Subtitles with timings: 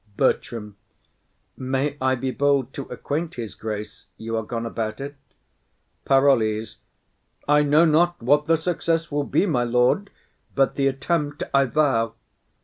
[0.17, 0.77] BERTRAM.
[1.55, 5.15] May I be bold to acquaint his grace you are gone about it?
[6.05, 6.77] PAROLLES.
[7.47, 10.09] I know not what the success will be, my lord,
[10.55, 12.15] but the attempt I vow.